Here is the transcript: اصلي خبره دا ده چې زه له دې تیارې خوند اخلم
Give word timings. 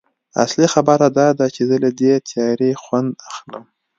اصلي 0.43 0.67
خبره 0.73 1.07
دا 1.17 1.27
ده 1.37 1.45
چې 1.55 1.61
زه 1.69 1.75
له 1.83 1.89
دې 1.99 2.13
تیارې 2.29 2.71
خوند 2.83 3.09
اخلم 3.29 3.63